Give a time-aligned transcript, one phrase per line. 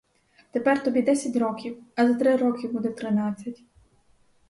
[0.51, 3.63] Тепер тобі десять років, а за три роки буде тринадцять.